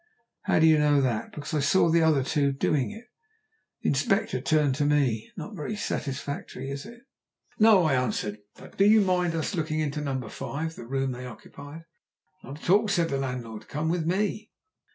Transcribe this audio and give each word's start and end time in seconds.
"How 0.45 0.57
do 0.57 0.65
you 0.65 0.79
know 0.79 0.99
that?" 0.99 1.31
"Because 1.31 1.53
I 1.53 1.59
saw 1.59 1.87
the 1.87 2.01
other 2.01 2.23
two 2.23 2.51
doing 2.51 2.89
it." 2.89 3.05
The 3.83 3.89
Inspector 3.89 4.41
turned 4.41 4.73
to 4.77 4.85
me. 4.85 5.29
"Not 5.37 5.55
very 5.55 5.75
satisfactory, 5.75 6.71
is 6.71 6.87
it?" 6.87 7.01
"No," 7.59 7.83
I 7.83 7.93
answered. 7.93 8.39
"But 8.55 8.77
do 8.77 8.85
you 8.85 9.01
mind 9.01 9.25
letting 9.35 9.39
us 9.41 9.53
look 9.53 9.69
into 9.69 10.01
No. 10.01 10.19
5 10.27 10.73
the 10.73 10.87
room 10.87 11.11
they 11.11 11.27
occupied?" 11.27 11.85
"Not 12.43 12.63
at 12.63 12.69
all," 12.71 12.87
said 12.87 13.09
the 13.09 13.19
landlord. 13.19 13.67
"Come 13.67 13.89
with 13.89 14.07
me." 14.07 14.49